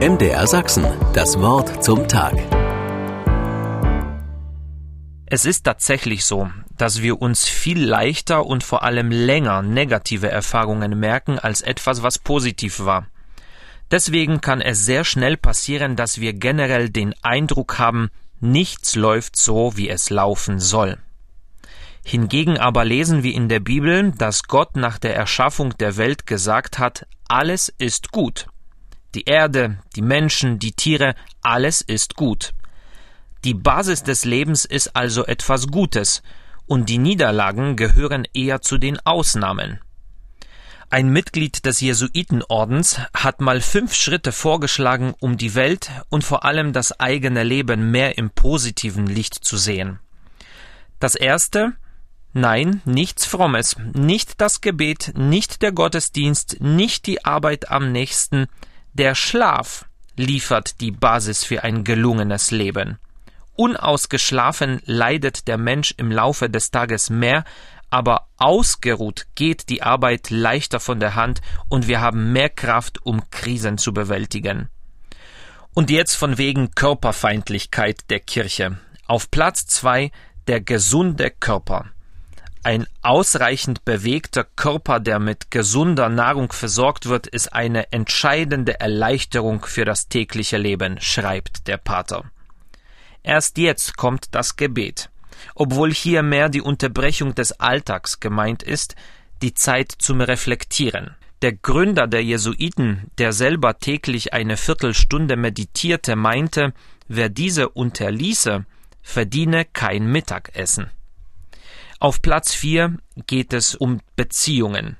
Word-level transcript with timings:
MDR 0.00 0.48
Sachsen, 0.48 0.84
das 1.12 1.38
Wort 1.38 1.84
zum 1.84 2.08
Tag. 2.08 2.34
Es 5.24 5.44
ist 5.44 5.62
tatsächlich 5.62 6.24
so, 6.24 6.50
dass 6.76 7.00
wir 7.00 7.22
uns 7.22 7.46
viel 7.46 7.80
leichter 7.80 8.44
und 8.44 8.64
vor 8.64 8.82
allem 8.82 9.12
länger 9.12 9.62
negative 9.62 10.28
Erfahrungen 10.28 10.98
merken 10.98 11.38
als 11.38 11.60
etwas, 11.60 12.02
was 12.02 12.18
positiv 12.18 12.80
war. 12.80 13.06
Deswegen 13.92 14.40
kann 14.40 14.60
es 14.60 14.84
sehr 14.84 15.04
schnell 15.04 15.36
passieren, 15.36 15.94
dass 15.94 16.20
wir 16.20 16.32
generell 16.32 16.90
den 16.90 17.14
Eindruck 17.22 17.78
haben, 17.78 18.10
nichts 18.40 18.96
läuft 18.96 19.36
so, 19.36 19.76
wie 19.76 19.88
es 19.88 20.10
laufen 20.10 20.58
soll. 20.58 20.98
Hingegen 22.04 22.58
aber 22.58 22.84
lesen 22.84 23.22
wir 23.22 23.32
in 23.32 23.48
der 23.48 23.60
Bibel, 23.60 24.10
dass 24.10 24.42
Gott 24.42 24.74
nach 24.74 24.98
der 24.98 25.14
Erschaffung 25.14 25.78
der 25.78 25.96
Welt 25.96 26.26
gesagt 26.26 26.80
hat, 26.80 27.06
alles 27.28 27.72
ist 27.78 28.10
gut. 28.10 28.48
Die 29.14 29.24
Erde, 29.24 29.78
die 29.94 30.02
Menschen, 30.02 30.58
die 30.58 30.72
Tiere, 30.72 31.14
alles 31.40 31.80
ist 31.80 32.16
gut. 32.16 32.52
Die 33.44 33.54
Basis 33.54 34.02
des 34.02 34.24
Lebens 34.24 34.64
ist 34.64 34.96
also 34.96 35.24
etwas 35.24 35.68
Gutes, 35.68 36.22
und 36.66 36.88
die 36.88 36.98
Niederlagen 36.98 37.76
gehören 37.76 38.26
eher 38.34 38.60
zu 38.60 38.78
den 38.78 38.98
Ausnahmen. 39.00 39.80
Ein 40.90 41.10
Mitglied 41.10 41.64
des 41.64 41.80
Jesuitenordens 41.80 43.00
hat 43.14 43.40
mal 43.40 43.60
fünf 43.60 43.94
Schritte 43.94 44.32
vorgeschlagen, 44.32 45.14
um 45.20 45.36
die 45.36 45.54
Welt 45.54 45.90
und 46.08 46.24
vor 46.24 46.44
allem 46.44 46.72
das 46.72 46.98
eigene 46.98 47.42
Leben 47.42 47.90
mehr 47.90 48.18
im 48.18 48.30
positiven 48.30 49.06
Licht 49.06 49.44
zu 49.44 49.56
sehen. 49.56 49.98
Das 50.98 51.14
erste 51.14 51.74
Nein, 52.36 52.82
nichts 52.84 53.26
Frommes, 53.26 53.76
nicht 53.92 54.40
das 54.40 54.60
Gebet, 54.60 55.12
nicht 55.16 55.62
der 55.62 55.70
Gottesdienst, 55.70 56.60
nicht 56.60 57.06
die 57.06 57.24
Arbeit 57.24 57.70
am 57.70 57.92
nächsten, 57.92 58.48
der 58.94 59.16
Schlaf 59.16 59.86
liefert 60.16 60.80
die 60.80 60.92
Basis 60.92 61.44
für 61.44 61.64
ein 61.64 61.82
gelungenes 61.82 62.52
Leben. 62.52 62.98
Unausgeschlafen 63.56 64.80
leidet 64.84 65.48
der 65.48 65.58
Mensch 65.58 65.94
im 65.96 66.10
Laufe 66.10 66.48
des 66.48 66.70
Tages 66.70 67.10
mehr, 67.10 67.44
aber 67.90 68.28
ausgeruht 68.36 69.26
geht 69.34 69.68
die 69.68 69.82
Arbeit 69.82 70.30
leichter 70.30 70.78
von 70.78 71.00
der 71.00 71.16
Hand 71.16 71.40
und 71.68 71.88
wir 71.88 72.00
haben 72.00 72.32
mehr 72.32 72.48
Kraft, 72.48 73.04
um 73.04 73.28
Krisen 73.30 73.78
zu 73.78 73.92
bewältigen. 73.92 74.68
Und 75.74 75.90
jetzt 75.90 76.14
von 76.14 76.38
wegen 76.38 76.70
Körperfeindlichkeit 76.70 78.08
der 78.10 78.20
Kirche. 78.20 78.78
Auf 79.06 79.30
Platz 79.30 79.66
zwei 79.66 80.12
der 80.46 80.60
gesunde 80.60 81.30
Körper. 81.30 81.86
Ein 82.64 82.86
ausreichend 83.02 83.84
bewegter 83.84 84.42
Körper, 84.42 84.98
der 84.98 85.18
mit 85.18 85.50
gesunder 85.50 86.08
Nahrung 86.08 86.50
versorgt 86.50 87.04
wird, 87.04 87.26
ist 87.26 87.52
eine 87.52 87.92
entscheidende 87.92 88.80
Erleichterung 88.80 89.66
für 89.66 89.84
das 89.84 90.08
tägliche 90.08 90.56
Leben, 90.56 90.98
schreibt 90.98 91.68
der 91.68 91.76
Pater. 91.76 92.24
Erst 93.22 93.58
jetzt 93.58 93.98
kommt 93.98 94.34
das 94.34 94.56
Gebet. 94.56 95.10
Obwohl 95.54 95.92
hier 95.92 96.22
mehr 96.22 96.48
die 96.48 96.62
Unterbrechung 96.62 97.34
des 97.34 97.52
Alltags 97.60 98.18
gemeint 98.18 98.62
ist, 98.62 98.96
die 99.42 99.52
Zeit 99.52 99.92
zum 99.98 100.22
Reflektieren. 100.22 101.16
Der 101.42 101.52
Gründer 101.52 102.06
der 102.06 102.24
Jesuiten, 102.24 103.10
der 103.18 103.34
selber 103.34 103.78
täglich 103.78 104.32
eine 104.32 104.56
Viertelstunde 104.56 105.36
meditierte, 105.36 106.16
meinte, 106.16 106.72
wer 107.08 107.28
diese 107.28 107.68
unterließe, 107.68 108.64
verdiene 109.02 109.66
kein 109.66 110.06
Mittagessen. 110.06 110.88
Auf 112.00 112.22
Platz 112.22 112.54
4 112.54 112.96
geht 113.26 113.52
es 113.52 113.74
um 113.74 114.00
Beziehungen. 114.16 114.96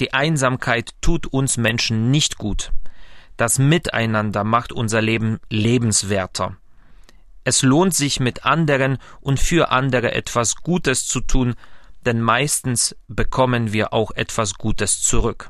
Die 0.00 0.12
Einsamkeit 0.12 0.92
tut 1.00 1.26
uns 1.26 1.56
Menschen 1.56 2.10
nicht 2.10 2.38
gut. 2.38 2.72
Das 3.36 3.58
Miteinander 3.58 4.44
macht 4.44 4.72
unser 4.72 5.00
Leben 5.00 5.40
lebenswerter. 5.48 6.56
Es 7.44 7.62
lohnt 7.62 7.94
sich 7.94 8.20
mit 8.20 8.44
anderen 8.44 8.98
und 9.20 9.40
für 9.40 9.70
andere 9.70 10.12
etwas 10.12 10.56
Gutes 10.56 11.06
zu 11.06 11.20
tun, 11.20 11.54
denn 12.04 12.20
meistens 12.20 12.96
bekommen 13.08 13.72
wir 13.72 13.92
auch 13.92 14.10
etwas 14.10 14.54
Gutes 14.54 15.02
zurück. 15.02 15.48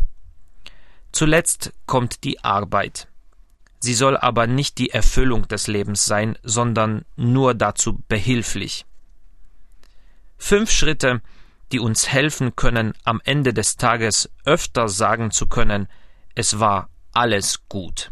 Zuletzt 1.13 1.73
kommt 1.87 2.23
die 2.23 2.45
Arbeit. 2.45 3.09
Sie 3.81 3.95
soll 3.95 4.17
aber 4.17 4.47
nicht 4.47 4.79
die 4.79 4.91
Erfüllung 4.91 5.49
des 5.49 5.67
Lebens 5.67 6.05
sein, 6.05 6.39
sondern 6.43 7.05
nur 7.17 7.55
dazu 7.55 8.03
behilflich. 8.09 8.85
Fünf 10.41 10.71
Schritte, 10.73 11.21
die 11.71 11.79
uns 11.79 12.09
helfen 12.09 12.57
können, 12.57 12.95
am 13.05 13.21
Ende 13.25 13.53
des 13.53 13.77
Tages 13.77 14.31
öfter 14.45 14.89
sagen 14.89 15.31
zu 15.31 15.47
können, 15.47 15.87
es 16.35 16.59
war 16.59 16.89
alles 17.13 17.69
gut. 17.69 18.11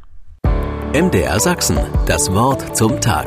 MDR 0.92 1.40
Sachsen, 1.40 1.78
das 2.06 2.32
Wort 2.32 2.76
zum 2.76 3.00
Tag. 3.00 3.26